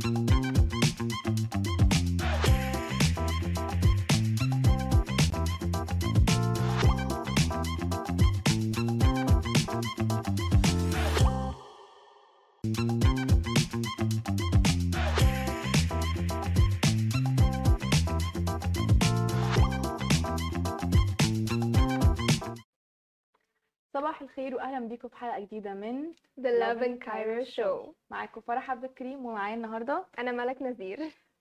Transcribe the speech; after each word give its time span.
Thank 0.00 0.30
you. 0.30 0.37
صباح 23.98 24.22
الخير 24.22 24.54
واهلا 24.54 24.88
بيكم 24.88 25.08
في 25.08 25.16
حلقة 25.16 25.40
جديدة 25.40 25.74
من 25.74 26.12
The 26.40 26.50
Love 26.62 26.82
and 26.82 27.04
Cairo 27.06 27.56
Show. 27.56 27.92
معاكم 28.10 28.40
فرح 28.40 28.70
عبد 28.70 28.84
الكريم 28.84 29.26
ومعايا 29.26 29.54
النهارده 29.54 30.06
أنا 30.18 30.32
ملك 30.32 30.62
نذير. 30.62 30.98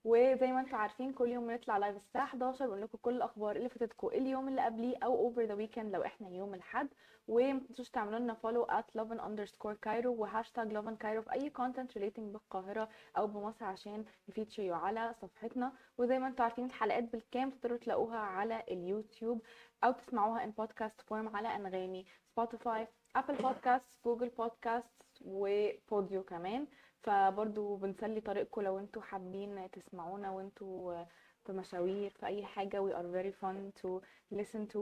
وزي 0.08 0.52
ما 0.52 0.60
أنتم 0.60 0.76
عارفين 0.76 1.14
كل 1.14 1.30
يوم 1.30 1.48
بنطلع 1.48 1.78
live 1.78 1.96
الساعة 1.96 2.24
11 2.24 2.66
بنقول 2.66 2.82
لكم 2.82 2.98
كل 3.02 3.16
الأخبار 3.16 3.56
اللي 3.56 3.70
فاتتكم 3.70 4.08
اليوم 4.08 4.48
اللي 4.48 4.62
قبليه 4.66 4.98
أو 5.04 5.16
over 5.16 5.42
the 5.42 5.54
weekend 5.54 5.96
لو 5.96 6.04
إحنا 6.04 6.30
يوم 6.30 6.54
الأحد. 6.54 6.88
وما 7.28 7.60
تنسوش 7.60 7.90
تعملوا 7.90 8.20
لنا 8.20 8.34
follow 8.34 8.66
at 8.66 9.00
love 9.00 9.12
underscore 9.22 9.72
Cairo 9.82 10.14
و 10.14 10.22
hashtag 10.22 10.78
and 10.88 10.90
Cairo 10.90 11.22
في 11.22 11.34
أي 11.34 11.50
content 11.50 11.98
relating 11.98 12.34
بالقاهرة 12.34 12.90
أو 13.18 13.28
بمصر 13.28 13.66
عشان 13.66 14.06
ن 14.30 14.35
feature 14.35 14.74
على 14.74 15.14
صفحتنا. 15.22 15.74
وزي 15.98 16.20
ما 16.20 16.28
أنتم 16.28 16.44
عارفين 16.44 16.66
الحلقات 16.66 17.04
بالكامل 17.04 17.50
تقدروا 17.50 17.78
تلاقوها 17.78 18.18
على 18.20 18.64
اليوتيوب 18.72 19.42
أو 19.84 19.92
تسمعوها 19.92 20.44
in 20.44 20.52
podcast 20.52 21.02
form 21.02 21.36
على 21.36 21.56
أنغامي 21.56 22.06
Spotify 22.36 22.88
Apple 23.16 23.36
Podcast 23.36 24.00
Google 24.06 24.30
Podcast 24.30 24.88
وبوديو 25.26 26.24
كمان. 26.24 26.68
فبرضو 27.04 27.76
بنسلي 27.76 28.22
طريقكم 28.22 28.62
لو 28.62 28.80
أنتوا 28.80 29.02
حابين 29.02 29.72
تسمعونا 29.72 30.32
وانتوا 30.32 31.04
في 31.46 31.52
مشاوير 31.54 32.10
في 32.10 32.26
أي 32.26 32.46
حاجة 32.46 32.90
we 32.90 32.94
are 32.94 33.06
very 33.16 33.34
fun 33.42 33.82
to 33.82 34.02
listen 34.38 34.74
to. 34.76 34.80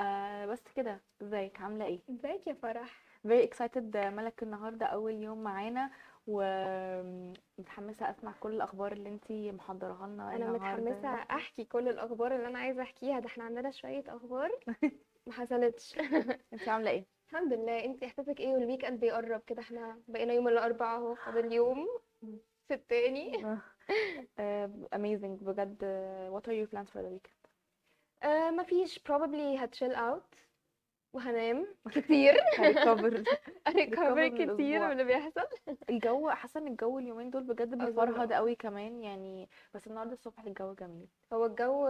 آه 0.00 0.46
بس 0.46 0.62
كده. 0.76 1.00
ازيك؟ 1.22 1.60
عاملة 1.60 1.84
إيه؟ 1.86 2.00
ازيك 2.10 2.46
يا 2.46 2.52
فرح؟ 2.52 3.02
very 3.28 3.46
excited. 3.48 3.96
ملك 3.96 4.42
النهاردة 4.42 4.86
أول 4.86 5.12
يوم 5.12 5.42
معانا 5.42 5.90
ومتحمسة 6.26 8.10
أسمع 8.10 8.32
كل 8.40 8.54
الأخبار 8.54 8.92
اللي 8.92 9.08
انتي 9.08 9.52
محضرها 9.52 10.06
لنا 10.06 10.36
أنا 10.36 10.46
النهاردة. 10.48 10.90
متحمسة 10.90 11.08
أحكي 11.08 11.64
كل 11.64 11.88
الأخبار 11.88 12.34
اللي 12.36 12.46
أنا 12.46 12.58
عايزة 12.58 12.82
أحكيها. 12.82 13.20
ده 13.20 13.26
إحنا 13.26 13.44
عندنا 13.44 13.70
شوية 13.70 14.04
أخبار 14.08 14.50
ما 15.26 15.32
حصلتش. 15.32 15.98
انتي 16.52 16.70
عاملة 16.70 16.90
إيه؟ 16.90 17.21
الحمد 17.32 17.52
لله. 17.52 17.84
انت 17.84 18.02
احساسك 18.02 18.40
إيه 18.40 18.52
وال 18.54 18.84
weekend 18.84 19.00
بيقرب 19.00 19.40
كده؟ 19.46 19.60
إحنا 19.62 20.00
بقينا 20.08 20.32
يوم 20.32 20.48
الأربعاء 20.48 20.98
اهو 21.00 21.14
فاضل 21.14 21.52
يوم 21.52 21.88
في 22.68 22.74
التاني 22.74 23.44
آه 24.38 24.70
amazing. 24.94 25.44
بجد 25.44 25.78
what 26.32 26.42
are 26.48 26.52
your 26.54 26.70
plans 26.74 26.90
for 26.90 27.02
the 27.02 27.10
weekend? 27.18 27.48
آه 28.22 28.50
مفيش. 28.50 28.98
probably 28.98 29.60
هت 29.62 29.71
chill 29.71 29.94
out 29.94 30.34
وهنام 31.12 31.66
كتير. 31.94 32.34
ه 32.58 32.66
recover 32.66 33.24
ا 33.68 33.74
recover 33.74 34.14
من 34.14 34.28
كتير. 34.54 34.80
من 34.86 34.92
اللي 34.92 35.04
بيحصل. 35.04 35.42
الجو 35.90 36.30
حاسة 36.30 36.60
إن 36.60 36.66
الجو 36.66 36.98
اليومين 36.98 37.30
دول 37.30 37.42
بجد 37.42 37.78
بيفرهد. 37.78 38.32
قوي 38.32 38.54
كمان 38.54 39.02
يعني 39.02 39.48
بس 39.74 39.86
النهارده 39.86 40.12
الصبح 40.12 40.44
الجو 40.44 40.74
جميل. 40.74 41.08
هو 41.32 41.46
الجو 41.46 41.88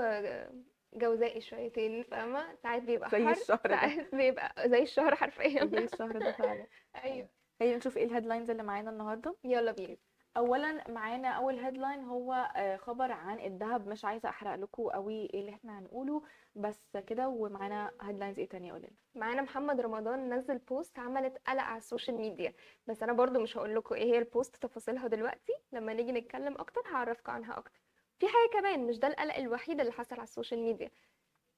جوزائي 0.95 1.41
شويتين 1.41 2.03
فاهمة؟ 2.03 2.55
ساعات 2.63 2.83
بيبقى 2.83 3.11
زي 3.11 3.25
حر 3.25 3.31
الشهر. 3.31 3.69
ساعات 3.69 4.15
بيبقى 4.15 4.69
زي 4.69 4.83
الشهر 4.83 5.15
حرفيا. 5.15 5.67
زي 5.67 5.85
الشهر 5.85 6.19
ده 6.19 6.33
فعلا. 6.33 6.67
أيوه. 7.05 7.29
خلينا 7.61 7.77
نشوف 7.77 7.97
إيه 7.97 8.05
ال 8.05 8.09
headlines 8.09 8.51
اللي 8.51 8.63
معانا 8.63 8.91
النهارده. 8.91 9.37
يلا 9.45 9.73
بينا. 9.73 9.97
اولا 10.37 10.91
معانا 10.91 11.29
أول 11.29 11.59
headline 11.59 12.05
هو 12.05 12.33
آه، 12.57 12.77
خبر 12.77 13.13
عن 13.13 13.41
الذهب. 13.41 13.89
مش 13.89 14.05
عايزة 14.05 14.29
أحرق 14.29 14.55
لكم 14.55 14.83
قوي 14.89 15.15
إيه 15.35 15.41
اللي 15.41 15.51
إحنا 15.55 15.79
هنقوله 15.79 16.23
بس 16.55 16.97
كده. 17.07 17.29
ومعانا 17.29 17.91
headlines 18.03 18.39
إيه 18.39 18.49
تانية 18.49 18.73
قولنا 18.73 18.89
معانا 19.15 19.43
محمد 19.43 19.81
رمضان 19.81 20.35
نزل 20.35 20.59
post 20.59 20.99
عملت 20.99 21.39
قلق 21.47 21.63
على 21.63 21.79
ال 21.79 21.84
social 21.84 22.17
media. 22.17 22.55
بس 22.87 23.03
أنا 23.03 23.13
برضو 23.13 23.41
مش 23.41 23.57
هقول 23.57 23.75
لكم 23.75 23.95
إيه 23.95 24.05
هي 24.15 24.19
ال 24.19 24.26
post 24.26 24.57
تفاصيلها 24.57 25.07
دلوقتي. 25.09 25.53
لما 25.73 25.93
نيجي 25.95 26.13
نتكلم 26.13 26.55
أكتر 26.55 26.81
هعرفكم 26.93 27.33
عنها 27.33 27.59
أكتر. 27.59 27.82
في 28.23 28.29
حاجة 28.29 28.61
كمان 28.61 28.87
مش 28.87 28.99
ده 28.99 29.09
القلق 29.09 29.37
الوحيد 29.37 29.81
اللي 29.81 29.93
حصل 29.93 30.15
على 30.15 30.23
ال 30.23 30.28
social 30.28 30.61
media. 30.61 30.91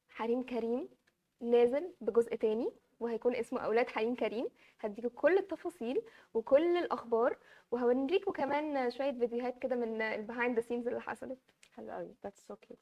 حريم 0.08 0.42
كريم 0.42 0.88
نازل 1.41 1.94
بجزء 2.00 2.36
تاني 2.36 2.72
وهيكون 3.00 3.34
اسمه 3.34 3.60
أولاد 3.60 3.88
حريم 3.88 4.14
كريم. 4.14 4.48
هديكوا 4.84 5.11
كل 5.15 5.39
التفاصيل 5.39 6.03
وكل 6.34 6.77
الأخبار 6.77 7.37
وهوريكوا 7.71 8.33
كمان 8.33 8.91
شوية 8.91 9.12
فيديوهات 9.12 9.59
كده 9.59 9.77
من 9.77 10.03
ال 10.03 10.10
behind 10.10 10.56
the 10.56 10.60
scenes 10.60 10.88
اللي 10.89 11.00
حصلت. 11.00 11.39
حلو 11.77 11.91
قوي. 11.91 12.15
So 12.27 12.55
cute. 12.55 12.77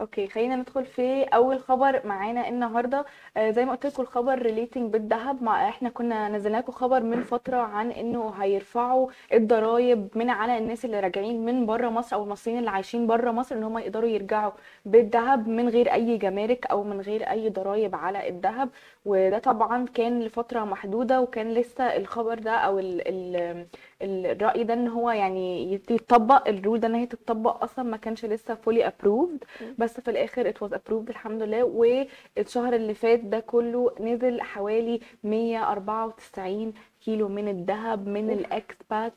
okay 0.00 0.28
خلينا 0.28 0.56
ندخل 0.56 0.84
في 0.84 1.22
أول 1.22 1.60
خبر 1.60 2.06
معانا 2.06 2.48
النهارده. 2.48 3.04
آه 3.36 3.50
زي 3.50 3.64
ما 3.64 3.72
قلت 3.72 3.86
لكم 3.86 4.02
الخبر 4.02 4.42
relating 4.42 4.92
بالذهب. 4.92 5.42
مع 5.42 5.68
إحنا 5.68 5.88
كنا 5.88 6.28
نزلنا 6.28 6.56
لكم 6.56 6.72
خبر 6.72 7.02
من 7.02 7.22
فترة 7.22 7.56
عن 7.56 7.90
إنه 7.90 8.30
هيرفعوا 8.30 9.10
الضرايب 9.32 10.08
من 10.14 10.30
على 10.30 10.58
الناس 10.58 10.84
اللي 10.84 11.00
راجعين 11.00 11.44
من 11.44 11.66
بره 11.66 11.88
مصر 11.88 12.16
أو 12.16 12.24
المصريين 12.24 12.58
اللي 12.58 12.70
عايشين 12.70 13.06
بره 13.06 13.30
مصر 13.30 13.54
إن 13.56 13.62
هم 13.62 13.78
يقدروا 13.78 14.08
يرجعوا 14.08 14.52
بالذهب 14.84 15.48
من 15.48 15.68
غير 15.68 15.92
أي 15.92 16.16
جمارك 16.16 16.66
أو 16.66 16.84
من 16.84 17.00
غير 17.00 17.30
أي 17.30 17.48
ضرايب 17.48 17.94
على 17.94 18.28
الذهب. 18.28 18.68
وده 19.04 19.38
طبعا 19.38 19.86
كان 19.86 20.20
لفترة 20.22 20.64
محدودة 20.64 21.20
وكان 21.20 21.47
لسه 21.54 21.84
الخبر 21.84 22.38
ده 22.38 22.50
أو 22.50 22.78
ال 22.78 23.08
ال 23.08 23.66
الرأي 24.02 24.64
ده 24.64 24.74
إن 24.74 24.88
هو 24.88 25.10
يعني 25.10 25.72
يتطبق 25.72 26.48
الرول 26.48 26.80
ده 26.80 26.88
إن 26.88 26.94
هي 26.94 27.06
تتطبق 27.06 27.62
أصلا 27.64 27.84
ما 27.84 27.96
كانش 27.96 28.24
لسه 28.24 28.54
approved 28.64 29.62
مم. 29.62 29.74
بس 29.78 30.00
في 30.00 30.10
الآخر 30.10 30.52
it 30.52 30.54
was 30.66 30.70
approved 30.72 31.08
الحمد 31.10 31.42
لله 31.42 31.64
والشهر 31.64 32.74
اللي 32.74 32.94
فات 32.94 33.20
ده 33.20 33.40
كله 33.40 33.90
نزل 34.00 34.40
حوالي 34.40 35.00
194 35.24 36.72
كيلو 37.04 37.28
من 37.28 37.48
الذهب 37.48 38.06
من. 38.08 38.30
الإكسبات 38.30 39.12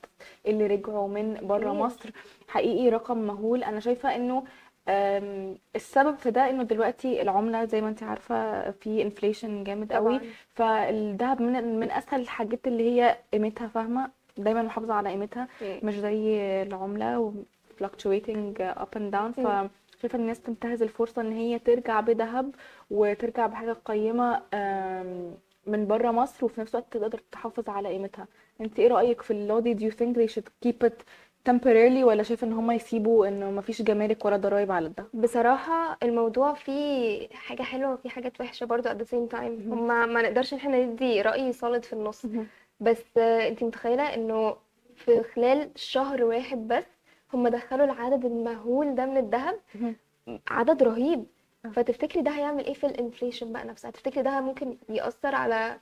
اللي 0.48 0.68
رجعوا 0.68 1.08
من 1.08 1.38
بره. 1.42 1.74
مصر 1.74 2.10
حقيقي 2.48 2.90
رقم 2.90 3.18
مهول 3.18 3.64
أنا 3.64 3.80
شايفة 3.80 4.16
إنه 4.16 4.44
السبب 5.76 6.16
في 6.16 6.32
ده 6.32 6.50
إنه 6.50 6.64
دلوقتي 6.64 7.22
العملة 7.22 7.66
زي 7.66 7.82
ما 7.82 7.90
انت 7.90 8.04
عارفة 8.04 8.72
في 8.72 9.02
انفليشن 9.02 9.64
جامد 9.64 9.94
قوي. 9.94 10.20
فالذهب 10.50 11.42
من 11.42 11.80
من 11.80 11.92
أسهل 11.92 12.22
الحاجات 12.22 12.68
اللي 12.68 12.92
هي 12.92 13.18
قيمتها 13.34 13.68
فاهمة؟ 13.68 14.12
دايما 14.38 14.62
محافظة 14.62 14.94
على 14.94 15.10
قيمتها 15.10 15.48
مم. 15.62 15.80
مش 15.84 15.96
زي 15.96 16.38
العملة 16.62 17.20
و 17.20 17.32
fluctuating 17.82 18.60
up 18.60 18.98
and 18.98 19.14
down. 19.14 19.40
مم. 19.40 19.70
فشايفة 19.98 20.16
الناس 20.20 20.42
تنتهز 20.42 20.82
الفرصة 20.82 21.22
إن 21.22 21.32
هي 21.32 21.60
ترجع 21.60 22.00
بذهب 22.00 22.56
وترجع 22.92 23.48
بحاجة 23.48 23.74
قيمة 23.86 24.42
آم، 24.54 25.36
من 25.68 25.88
بره 25.88 26.12
مصر 26.12 26.46
وفي 26.46 26.62
نفس 26.62 26.76
الوقت 26.76 26.94
تقدر 26.94 27.22
تحافظ 27.32 27.70
على 27.70 27.90
قيمتها. 27.90 28.28
انت 28.62 28.80
إيه 28.80 28.88
رأيك 28.88 29.22
في 29.22 29.32
ال 29.32 29.39
law 29.39 29.60
دي 29.60 29.76
do 29.76 29.92
you 29.94 29.96
think 29.98 30.16
they 30.18 30.34
should 30.36 30.48
keep 30.68 30.88
it 30.88 30.94
temporarily 31.50 32.04
ولا 32.04 32.24
شايفة 32.24 32.48
إن 32.48 32.54
هم 32.54 32.72
يسيبوا 32.72 33.28
إنه 33.28 33.52
مفيش 33.52 33.82
جمارك 33.82 34.26
ولا 34.26 34.38
ضرايب 34.38 34.72
على 34.72 34.86
الذهب 34.88 35.08
بصراحة 35.14 35.98
الموضوع 36.04 36.54
فيه 36.54 37.28
حاجة 37.34 37.62
حلوة 37.64 37.94
وفيه 37.94 38.10
حاجات 38.10 38.42
وحشة 38.42 38.66
برضو 38.66 38.90
at 38.90 38.94
the 38.94 39.06
same 39.08 39.32
time. 39.34 39.68
هما 39.72 40.06
ما 40.06 40.22
نقدرش 40.22 40.54
إن 40.54 40.58
إحنا 40.58 40.86
ندي 40.86 41.22
رأي 41.22 41.54
solid 41.54 41.84
في 41.84 41.94
النص. 41.94 42.26
بس 42.80 43.18
أنتي 43.18 43.66
متخيلة 43.66 44.14
إنه 44.14 44.56
في 44.96 45.24
خلال 45.24 45.70
شهر 45.76 46.24
واحد 46.24 46.68
بس 46.68 46.86
هما 47.34 47.50
دخلوا 47.50 47.86
العدد 47.86 48.26
المهول 48.26 48.96
ده 48.96 49.06
من 49.06 49.18
الذهب. 49.18 49.60
عدد 50.50 50.84
رهيب. 50.84 51.26
آه. 51.66 51.70
فتفتكري 51.70 52.22
ده 52.22 52.32
هيعمل 52.32 52.66
إيه 52.66 52.74
في 52.74 52.86
ال 52.88 52.94
inflation 52.94 53.54
بقى 53.54 53.66
نفسها؟ 53.66 53.92
تفتكري 53.92 54.24
ده 54.24 54.42
ممكن 54.42 54.78
يأثر 54.90 55.36
على 55.36 55.78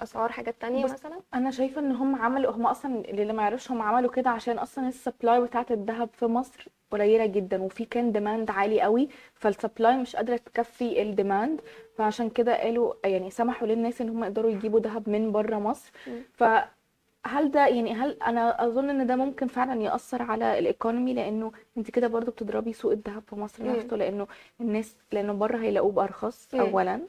أسعار 0.00 0.32
حاجات 0.32 0.54
تانية 0.60 0.84
مثلا 0.84 1.20
أنا 1.34 1.50
شايفة 1.50 1.80
إن 1.80 1.92
هم 1.92 2.16
عملوا 2.16 2.52
هم 2.52 2.66
أصلا 2.66 3.04
اللي 3.08 3.32
ما 3.32 3.42
يعرفش 3.42 3.70
هم 3.70 3.82
عملوا 3.82 4.10
كده 4.10 4.30
عشان 4.30 4.58
أصلا 4.58 4.88
ال 4.88 4.95
supply 4.95 5.40
بتاعة 5.40 5.66
الذهب 5.70 6.08
في 6.12 6.26
مصر 6.26 6.68
قليلة 6.90 7.26
جدا 7.26 7.62
وفي 7.62 7.84
كان 7.84 8.12
demand 8.12 8.50
عالي 8.50 8.80
قوي 8.80 9.08
فال 9.34 9.50
supply 9.50 9.96
مش 9.96 10.16
قادرة 10.16 10.36
تكفي 10.36 11.02
ال 11.02 11.10
demand 11.10 11.60
فعشان 11.96 12.30
كده 12.30 12.56
قالوا 12.62 12.94
يعني 13.04 13.30
سمحوا 13.30 13.68
للناس 13.68 14.00
إن 14.00 14.08
هم 14.08 14.24
يقدروا 14.24 14.50
يجيبوا 14.50 14.80
ذهب 14.80 15.08
من 15.08 15.32
بره 15.32 15.56
مصر 15.58 15.92
مم. 16.06 16.22
فهل 16.32 17.50
ده 17.50 17.66
يعني 17.66 17.92
هل 17.94 18.10
أنا 18.22 18.66
أظن 18.66 18.90
إن 18.90 19.06
ده 19.06 19.16
ممكن 19.16 19.46
فعلا 19.46 19.82
يأثر 19.82 20.22
على 20.22 20.58
ال 20.58 20.65
economy 20.65 21.14
لأنه 21.14 21.52
أنت 21.78 21.90
كده 21.90 22.06
برضو 22.06 22.30
بتضربي 22.30 22.72
سوق 22.72 22.92
الذهب 22.92 23.22
في 23.26 23.36
مصر. 23.36 23.64
نفسه 23.76 23.96
لأنه 23.96 24.26
الناس 24.60 24.96
لأنه 25.12 25.32
بره 25.32 25.56
هيلاقوه 25.58 25.92
بأرخص. 25.92 26.48
اولا. 26.54 27.00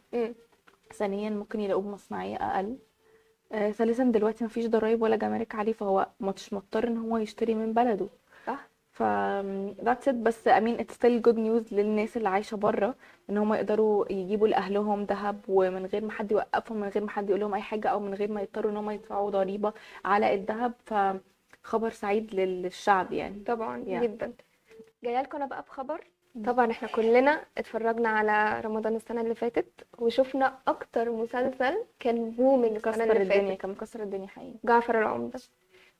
ثانيا 0.93 1.29
ممكن 1.29 1.59
يلاقوه 1.59 1.83
بمصنعية 1.83 2.35
أقل. 2.35 2.77
آه، 3.51 3.71
ثالثا 3.71 4.03
دلوقتي 4.03 4.43
مفيش 4.45 4.65
ضرايب 4.67 5.01
ولا 5.01 5.15
جمارك 5.15 5.55
عليه 5.55 5.73
فهو 5.73 6.07
مش 6.19 6.53
مضطر 6.53 6.87
إن 6.87 6.97
هو 6.97 7.17
يشتري 7.17 7.53
من 7.55 7.73
بلده. 7.73 8.07
صح. 8.47 8.67
ف 8.91 9.03
that's 9.81 10.05
it. 10.07 10.09
بس 10.15 10.47
I 10.49 10.59
mean 10.61 10.79
it's 10.81 10.93
still 10.95 11.21
good 11.27 11.35
news 11.37 11.73
للناس 11.73 12.17
اللي 12.17 12.29
عايشة 12.29 12.57
بره 12.57 12.95
إن 13.29 13.37
هم 13.37 13.53
يقدروا 13.53 14.11
يجيبوا 14.11 14.47
لأهلهم 14.47 15.03
ذهب 15.03 15.39
ومن 15.47 15.85
غير 15.85 16.05
ما 16.05 16.11
حد 16.11 16.31
يوقفهم 16.31 16.77
من 16.79 16.87
غير 16.87 17.03
ما 17.03 17.09
حد 17.09 17.29
يقول 17.29 17.39
لهم 17.41 17.53
أي 17.53 17.61
حاجة 17.61 17.87
أو 17.87 17.99
من 17.99 18.13
غير 18.13 18.31
ما 18.31 18.41
يضطروا 18.41 18.71
إن 18.71 18.77
هم 18.77 18.89
يدفعوا 18.89 19.29
ضريبة 19.29 19.73
على 20.05 20.33
الذهب. 20.33 20.73
فخبر 20.85 21.89
سعيد 21.89 22.35
للشعب 22.35 23.13
يعني. 23.13 23.43
طبعا 23.47 23.83
Yeah. 23.85 24.03
جدا. 24.03 24.33
جاية 25.03 25.21
لكم 25.21 25.37
أنا 25.37 25.45
بقى 25.45 25.61
بخبر. 25.61 26.01
طبعا 26.45 26.71
إحنا 26.71 26.87
كلنا 26.87 27.41
اتفرجنا 27.57 28.09
على 28.09 28.61
رمضان 28.61 28.95
السنة 28.95 29.21
اللي 29.21 29.35
فاتت 29.35 29.87
وشفنا 29.97 30.57
أكتر 30.67 31.11
مسلسل 31.11 31.77
كان 31.99 32.29
booming 32.31 32.75
السنة 32.75 33.03
اللي 33.03 33.21
الدنيا 33.23 33.47
فاتت. 33.49 33.61
كان 33.61 33.71
مكسر 33.71 34.03
الدنيا 34.03 34.27
حقيقي. 34.27 34.53
جعفر 34.63 34.99
العمدة. 34.99 35.39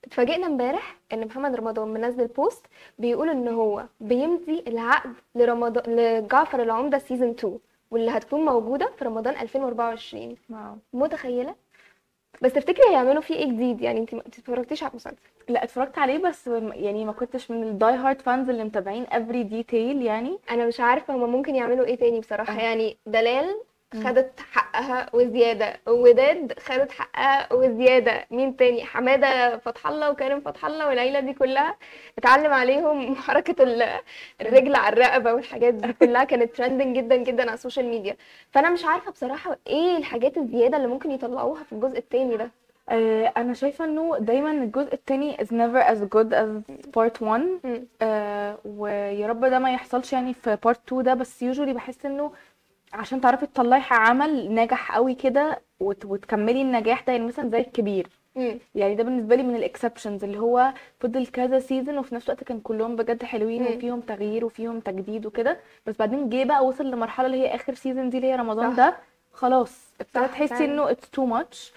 اتفاجئنا 0.04 0.46
امبارح 0.46 0.96
إن 1.12 1.26
محمد 1.26 1.54
رمضان 1.56 1.88
منزل 1.88 2.26
post 2.26 2.66
بيقول 2.98 3.28
إن 3.28 3.48
هو 3.48 3.84
بيمضي 4.00 4.64
العقد 4.66 5.12
لرمضان 5.34 5.96
لجعفر 5.96 6.62
العمدة 6.62 6.98
season 6.98 7.30
2 7.30 7.58
واللي 7.90 8.10
هتكون 8.10 8.44
موجودة 8.44 8.90
في 8.98 9.04
رمضان 9.04 9.34
2024 9.34 10.36
wow. 10.50 10.76
متخيلة؟ 10.92 11.54
بس 12.42 12.52
تفتكري 12.52 12.90
هيعملوا 12.90 13.22
فيه 13.22 13.34
إيه 13.34 13.46
جديد 13.52 13.80
يعني 13.80 14.00
انت 14.00 14.14
ما 14.14 14.20
اتفرجتيش 14.20 14.82
على 14.82 14.90
المسلسل 14.90 15.16
لا 15.48 15.64
اتفرجت 15.64 15.98
عليه 15.98 16.18
بس 16.18 16.46
يعني 16.72 17.04
ما 17.04 17.12
كنتش 17.12 17.50
من 17.50 17.62
ال 17.62 17.70
die 17.70 17.94
hard 17.94 18.20
fans 18.20 18.50
اللي 18.50 18.64
متابعين 18.64 19.06
every 19.10 19.42
detail 19.42 20.02
يعني 20.02 20.38
أنا 20.50 20.66
مش 20.66 20.80
عارفة 20.80 21.14
هما 21.16 21.26
ممكن 21.26 21.54
يعملوا 21.54 21.86
إيه 21.86 21.96
تاني 21.96 22.20
بصراحة 22.20 22.52
آه. 22.54 22.62
يعني 22.62 22.96
دلال. 23.06 23.60
خدت 23.94 24.40
حقها 24.52 25.06
وزيادة. 25.12 25.80
وداد 25.88 26.58
خدت 26.58 26.92
حقها 26.92 27.52
وزيادة. 27.52 28.26
مين 28.30 28.56
تاني؟ 28.56 28.84
حمادة 28.84 29.58
فتح 29.58 29.86
الله 29.86 30.10
وكريم 30.10 30.40
فتح 30.40 30.64
الله 30.66 30.88
والعيلة 30.88 31.20
دي 31.20 31.32
كلها. 31.32 31.76
اتعلم 32.18 32.52
عليهم 32.52 33.14
حركة 33.26 33.62
ال- 33.62 34.00
الرجل 34.40 34.74
على 34.76 34.92
الرقبة 34.92 35.34
والحاجات 35.34 35.74
دي 35.74 35.92
كلها. 35.92 36.24
كانت 36.24 36.56
trending 36.56 36.96
جدا 36.96 37.16
جدا 37.16 37.42
على 37.42 37.54
ال 37.54 37.59
social 37.59 37.86
media 37.86 38.16
فأنا 38.50 38.70
مش 38.70 38.84
عارفة 38.84 39.10
بصراحة 39.12 39.56
إيه 39.66 39.96
الحاجات 39.96 40.36
الزيادة 40.38 40.76
اللي 40.76 40.88
ممكن 40.88 41.10
يطلعوها 41.10 41.62
في 41.64 41.72
الجزء 41.72 41.98
التاني 41.98 42.36
ده. 42.36 42.50
آه 42.88 43.32
أنا 43.36 43.54
شايفة 43.54 43.84
إنه 43.84 44.16
دايما 44.18 44.50
الجزء 44.50 44.94
التاني 44.94 45.36
is 45.36 45.46
never 45.46 45.82
as 45.92 45.98
good 46.14 46.32
as 46.34 46.74
part 46.96 47.22
1 47.22 47.42
مم. 47.64 47.86
آه 48.02 48.58
ويا 48.64 49.26
رب 49.26 49.44
ده 49.44 49.58
ما 49.58 49.72
يحصلش 49.72 50.12
يعني 50.12 50.34
في 50.34 50.56
part 50.66 50.76
2 50.88 51.02
ده. 51.02 51.14
بس 51.14 51.44
usually 51.44 51.60
بحس 51.70 52.06
إنه 52.06 52.32
عشان 52.96 53.20
تعرفي 53.20 53.46
تطلعي 53.46 53.82
عمل 53.90 54.52
ناجح 54.52 54.94
قوي 54.94 55.14
كده 55.14 55.60
وت- 55.80 56.04
وتكملي 56.04 56.62
النجاح 56.62 57.02
ده 57.02 57.12
يعني 57.12 57.26
مثلا 57.26 57.50
زي 57.50 57.58
الكبير 57.60 58.08
مم. 58.36 58.58
يعني 58.74 58.94
ده 58.94 59.04
بالنسبة 59.04 59.36
لي 59.36 59.42
من 59.42 59.56
ال 59.56 59.62
exceptions 59.62 60.24
اللي 60.24 60.38
هو 60.38 60.72
فضل 61.00 61.26
كذا 61.26 61.58
season 61.58 61.98
وفي 61.98 62.14
نفس 62.14 62.26
الوقت 62.30 62.44
كان 62.44 62.60
كلهم 62.60 62.96
بجد 62.96 63.22
حلوين 63.24 63.62
مم. 63.62 63.68
وفيهم 63.76 64.00
تغيير 64.00 64.44
وفيهم 64.44 64.80
تجديد 64.80 65.26
وكده 65.26 65.58
بس 65.86 65.96
بعدين 65.98 66.28
جه 66.28 66.44
بقى 66.44 66.66
وصل 66.66 66.90
لمرحلة 66.90 67.26
اللي 67.26 67.40
هي 67.40 67.54
آخر 67.54 67.74
season 67.74 68.10
دي 68.10 68.16
اللي 68.16 68.28
هي 68.28 68.36
رمضان 68.36 68.70
صح. 68.70 68.76
ده 68.76 68.96
خلاص 69.32 69.94
ابتدى 70.00 70.26
تحسي. 70.28 70.64
إنه 70.64 70.90
it's 70.90 71.10
too 71.10 71.24
much. 71.24 71.72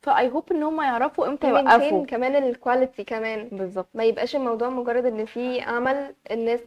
ف 0.00 0.30
I 0.30 0.34
hope 0.34 0.52
إن 0.52 0.62
هم 0.62 0.80
يعرفوا 0.82 1.26
إمتى 1.26 1.48
يوقفوا 1.48 2.06
كمان 2.06 2.36
ال 2.44 2.52
quality 2.52 3.04
كمان 3.04 3.48
بالظبط 3.52 3.88
ما 3.94 4.04
يبقاش 4.04 4.36
الموضوع 4.36 4.68
مجرد 4.68 5.06
إن 5.06 5.24
في 5.24 5.60
عمل 5.60 6.14
الناس 6.30 6.60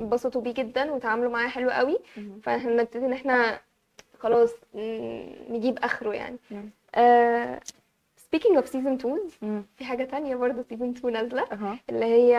انبسطوا 0.00 0.42
بيه 0.42 0.52
جدا 0.54 0.92
وتعاملوا 0.92 1.30
معاه 1.32 1.48
حلو 1.48 1.70
قوي. 1.70 1.98
فاحنا 2.42 2.70
نبتدي 2.82 3.06
إن 3.06 3.12
إحنا 3.12 3.60
خلاص 4.18 4.54
نجيب 5.50 5.78
آخره 5.78 6.12
يعني. 6.14 6.38
speaking 8.28 8.56
of 8.60 8.64
season 8.66 8.94
2 8.98 9.18
مم. 9.42 9.62
في 9.76 9.84
حاجة 9.84 10.04
تانية 10.04 10.36
برضه 10.36 10.62
season 10.62 10.82
2 10.96 11.12
نازلة 11.12 11.42
أها. 11.52 11.78
اللي 11.90 12.04
هي 12.04 12.36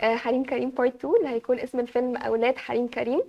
آه، 0.00 0.16
حريم 0.16 0.44
كريم 0.44 0.70
part 0.70 0.94
2 1.04 1.14
اللي 1.16 1.28
هيكون 1.28 1.58
اسم 1.60 1.80
الفيلم 1.80 2.16
أولاد 2.16 2.56
حريم 2.56 2.88
كريم. 2.88 3.20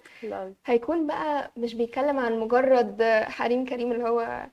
هيكون 0.66 1.08
بقى 1.08 1.52
مش 1.58 1.74
بيتكلم 1.76 2.20
عن 2.20 2.40
مجرد 2.40 3.04
حريم 3.24 3.66
كريم 3.66 3.92
اللي 3.92 4.10
هو 4.10 4.46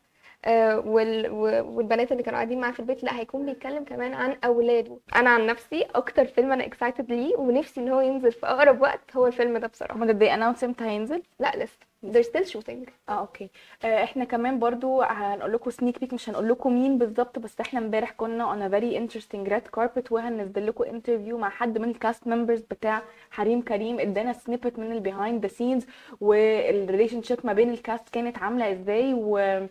والبنات 0.47 2.13
اللي 2.13 2.23
كانوا 2.23 2.39
قاعدين 2.39 2.61
معاه 2.61 2.71
في 2.73 2.81
البيت 2.81 3.05
لا 3.05 3.19
هيكون 3.21 3.47
بيتكلم 3.47 3.85
كمان 3.85 4.15
عن 4.15 4.37
أولاده. 4.45 4.99
أنا 5.17 5.31
عن 5.31 5.47
نفسي 5.47 5.83
أكتر 5.95 6.25
فيلم 6.25 6.53
أنا 6.53 6.67
excited 6.67 7.13
ليه 7.13 7.37
ونفسي 7.37 7.81
إن 7.81 7.89
هو 7.89 8.01
ينزل 8.01 8.33
في 8.33 8.47
أقرب 8.47 8.81
وقت 8.83 9.17
هو 9.17 9.27
الفيلم 9.27 9.59
ده 9.59 9.67
بصراحة. 9.67 9.95
هما 9.97 10.13
ده 10.13 10.35
announced 10.35 10.65
إمتى 10.65 10.85
هينزل؟ 10.85 11.23
لا 11.39 11.53
لسه. 11.57 11.91
They're 12.07 12.27
still 12.27 12.53
shooting. 12.53 12.91
آه 13.09 13.13
okay. 13.21 13.51
آه، 13.85 14.05
إحنا 14.05 14.25
كمان 14.25 14.59
برضو 14.59 15.03
هنقول 15.03 15.53
لكم 15.53 15.71
sneak 15.71 16.01
peek 16.01 16.13
مش 16.13 16.29
هنقول 16.29 16.49
لكم 16.49 16.75
مين 16.75 16.99
بالظبط 16.99 17.39
بس 17.39 17.61
إحنا 17.61 17.81
امبارح 17.81 18.11
كنا 18.13 18.53
on 18.55 18.71
a 18.71 18.73
very 18.75 18.97
interesting 19.01 19.51
red 19.53 19.81
carpet 19.81 20.13
وهننزل 20.13 20.67
لكم 20.67 20.85
interview 20.85 21.39
مع 21.39 21.49
حد 21.49 21.79
من 21.79 21.91
ال 21.91 21.98
cast 21.98 22.27
members 22.27 22.61
بتاع 22.61 23.03
حريم 23.31 23.63
كريم. 23.63 24.01
ادانا 24.01 24.33
snippet 24.33 24.79
من 24.79 24.93
ال 24.93 25.00
behind 25.00 25.43
the 25.43 25.49
scenes 25.49 25.87
وال 26.21 27.23
relationship 27.23 27.39
ما 27.45 27.53
بين 27.53 27.71
ال 27.71 27.78
cast 27.78 28.09
كانت 28.09 28.39
عاملة 28.39 28.73
إزاي 28.73 29.15
و 29.15 29.67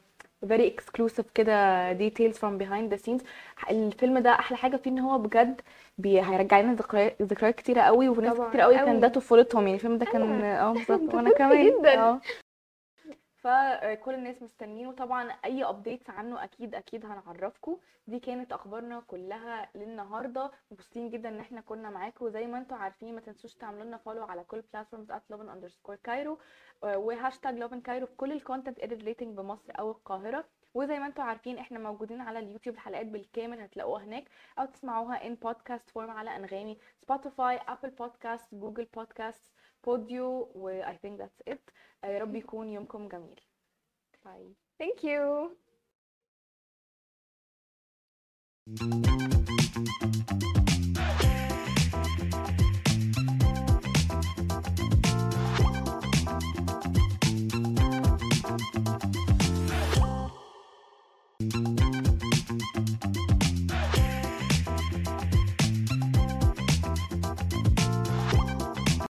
very 0.45 0.71
exclusive 0.73 1.25
كده 1.35 1.93
details 1.93 2.33
from 2.33 2.61
behind 2.63 2.93
the 2.93 2.97
scenes. 3.05 3.21
الفيلم 3.71 4.19
ده 4.19 4.31
أحلى 4.31 4.57
حاجة 4.57 4.77
فيه 4.77 4.91
إن 4.91 4.99
هو 4.99 5.17
بجد 5.17 5.61
بي 5.97 6.21
هيرجع 6.21 6.59
لنا 6.59 6.73
ذكريات 6.73 7.21
ذكريات 7.21 7.55
كتيرة 7.55 7.81
قوي 7.81 8.09
وناس 8.09 8.33
كتير 8.49 8.61
قوي 8.61 8.75
كان 8.75 8.89
قوي. 8.89 8.99
ده 8.99 9.07
طفولتهم 9.07 9.61
يعني 9.61 9.75
الفيلم 9.75 9.97
ده 9.97 10.05
كان 10.05 10.41
آه 10.41 10.73
بالظبط. 10.73 11.01
وأنا 11.15 11.29
كمان. 11.29 11.65
جدا. 11.67 12.19
فكل 13.41 14.13
الناس 14.13 14.41
مستنيين 14.41 14.87
وطبعا 14.87 15.31
أي 15.45 15.63
updates 15.63 16.09
عنه 16.09 16.43
أكيد 16.43 16.75
أكيد 16.75 17.05
هنعرفكم 17.05 17.77
دي 18.07 18.19
كانت 18.19 18.51
أخبارنا 18.51 18.99
كلها 19.07 19.69
للنهاردة. 19.75 20.51
مبسوطين 20.71 21.09
جدا 21.09 21.29
إن 21.29 21.39
إحنا 21.39 21.61
كنا 21.61 21.89
معاكم 21.89 22.25
وزي 22.25 22.47
ما 22.47 22.57
أنتم 22.57 22.75
عارفين 22.75 23.15
ما 23.15 23.21
تنسوش 23.21 23.55
تعملوا 23.55 23.83
لنا 23.83 23.97
follow 23.97 24.23
على 24.23 24.43
كل 24.43 24.61
platforms 24.73 25.11
@lovin 25.11 25.49
underscore 25.55 25.95
Cairo 26.03 26.39
وهاشتاج 26.81 27.63
Lovin 27.63 27.81
Cairo 27.81 28.05
في 28.05 28.15
كل 28.15 28.31
ال 28.31 28.37
content 28.37 28.79
relating 28.79 29.37
بمصر 29.37 29.73
أو 29.79 29.91
القاهرة. 29.91 30.45
وزي 30.73 30.99
ما 30.99 31.05
أنتم 31.05 31.23
عارفين 31.23 31.57
إحنا 31.57 31.79
موجودين 31.79 32.21
على 32.21 32.39
اليوتيوب 32.39 32.75
الحلقات 32.75 33.05
بالكامل 33.05 33.59
هتلاقوها 33.61 34.03
هناك 34.03 34.29
أو 34.59 34.65
تسمعوها 34.65 35.27
in 35.27 35.35
podcast 35.35 35.89
form 35.89 36.11
على 36.11 36.35
أنغامي 36.35 36.77
Spotify 37.01 37.57
Apple 37.67 37.89
Podcast 37.89 38.55
Google 38.55 38.85
Podcast 38.85 39.43
بوديو 39.83 40.51
و 40.55 40.81
I 40.83 40.93
think 40.93 41.21
that's 41.21 41.53
it. 41.53 41.59
يا 42.03 42.19
رب 42.19 42.35
يكون 42.43 42.69
يومكم 42.69 43.07
جميل. 43.07 43.41
bye 44.25 44.55
thank 44.83 45.03
you. 45.03 45.49